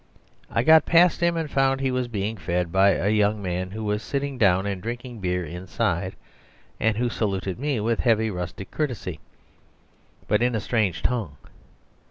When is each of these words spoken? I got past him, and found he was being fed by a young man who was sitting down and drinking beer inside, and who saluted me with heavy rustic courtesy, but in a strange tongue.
I 0.49 0.63
got 0.63 0.87
past 0.87 1.21
him, 1.21 1.37
and 1.37 1.47
found 1.47 1.79
he 1.79 1.91
was 1.91 2.07
being 2.07 2.35
fed 2.35 2.71
by 2.71 2.93
a 2.93 3.09
young 3.09 3.39
man 3.39 3.69
who 3.69 3.83
was 3.83 4.01
sitting 4.01 4.39
down 4.39 4.65
and 4.65 4.81
drinking 4.81 5.19
beer 5.19 5.45
inside, 5.45 6.15
and 6.79 6.97
who 6.97 7.07
saluted 7.07 7.59
me 7.59 7.79
with 7.81 7.99
heavy 7.99 8.31
rustic 8.31 8.71
courtesy, 8.71 9.19
but 10.27 10.41
in 10.41 10.55
a 10.55 10.59
strange 10.59 11.03
tongue. 11.03 11.37